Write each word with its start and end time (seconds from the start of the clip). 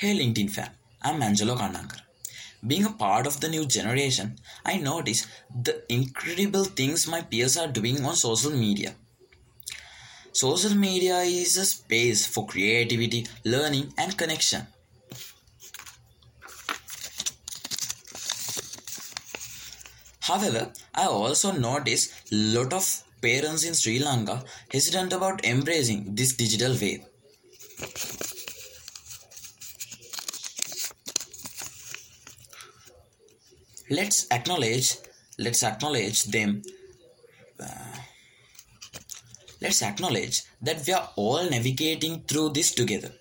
Hey 0.00 0.16
LinkedIn 0.16 0.48
fam, 0.48 0.68
I'm 1.02 1.20
Angelo 1.24 1.56
Karnankar. 1.56 2.02
Being 2.64 2.84
a 2.84 2.90
part 2.90 3.26
of 3.26 3.40
the 3.40 3.48
new 3.48 3.66
generation, 3.66 4.36
I 4.64 4.76
notice 4.76 5.26
the 5.64 5.82
incredible 5.92 6.62
things 6.62 7.08
my 7.08 7.22
peers 7.22 7.56
are 7.56 7.66
doing 7.66 8.04
on 8.04 8.14
social 8.14 8.52
media. 8.52 8.94
Social 10.30 10.76
media 10.76 11.16
is 11.22 11.56
a 11.56 11.64
space 11.64 12.28
for 12.28 12.46
creativity, 12.46 13.26
learning, 13.44 13.92
and 13.98 14.16
connection. 14.16 14.68
However, 20.20 20.70
I 20.94 21.06
also 21.06 21.50
notice 21.50 22.12
a 22.30 22.36
lot 22.36 22.72
of 22.72 23.02
parents 23.20 23.64
in 23.64 23.74
Sri 23.74 23.98
Lanka 23.98 24.44
hesitant 24.70 25.12
about 25.12 25.44
embracing 25.44 26.14
this 26.14 26.34
digital 26.36 26.76
wave. 26.80 27.04
Let's 33.90 34.26
acknowledge 34.30 34.96
let's 35.38 35.62
acknowledge 35.62 36.24
them 36.24 36.62
uh, 37.60 37.96
let's 39.62 39.82
acknowledge 39.82 40.42
that 40.60 40.84
we 40.86 40.92
are 40.92 41.10
all 41.16 41.48
navigating 41.48 42.20
through 42.22 42.50
this 42.50 42.74
together. 42.74 43.12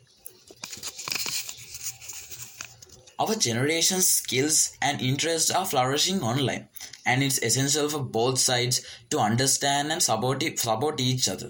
Our 3.19 3.35
generation's 3.35 4.09
skills 4.09 4.77
and 4.81 5.01
interests 5.01 5.49
are 5.49 5.65
flourishing 5.65 6.21
online, 6.21 6.67
and 7.05 7.23
it's 7.23 7.39
essential 7.39 7.89
for 7.89 7.99
both 7.99 8.37
sides 8.37 8.85
to 9.09 9.17
understand 9.17 9.91
and 9.91 10.03
support, 10.03 10.43
support 10.59 10.99
each 10.99 11.27
other. 11.27 11.49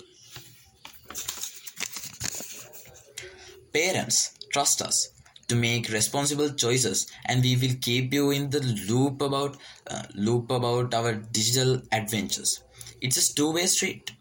Parents, 3.73 4.31
trust 4.53 4.81
us 4.81 5.16
to 5.47 5.55
make 5.55 5.89
responsible 5.89 6.49
choices, 6.49 7.11
and 7.25 7.41
we 7.41 7.55
will 7.55 7.75
keep 7.81 8.13
you 8.13 8.31
in 8.31 8.49
the 8.49 8.61
loop 8.89 9.21
about 9.21 9.57
uh, 9.89 10.03
loop 10.15 10.51
about 10.51 10.93
our 10.93 11.13
digital 11.13 11.81
adventures. 11.91 12.63
It's 13.01 13.17
a 13.17 13.35
two-way 13.35 13.65
street. 13.67 14.11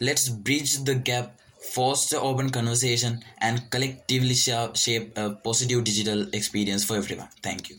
Let's 0.00 0.28
bridge 0.28 0.84
the 0.84 0.94
gap, 0.94 1.40
foster 1.74 2.18
open 2.18 2.50
conversation, 2.50 3.22
and 3.38 3.70
collectively 3.70 4.34
shape 4.34 5.16
a 5.16 5.30
positive 5.30 5.84
digital 5.84 6.28
experience 6.32 6.84
for 6.84 6.96
everyone. 6.96 7.28
Thank 7.42 7.70
you. 7.70 7.76